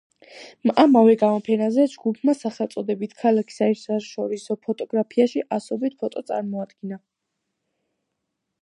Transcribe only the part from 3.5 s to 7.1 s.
საერთაშორისო ფოტოგრაფიაში“ ასობით ფოტო წარმოადგინა.